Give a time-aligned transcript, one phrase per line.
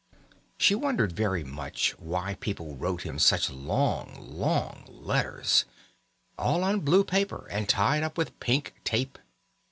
[0.57, 5.65] She wondered very much why people wrote him such long, long letters,
[6.39, 9.19] all on blue paper and tied up with pink tape.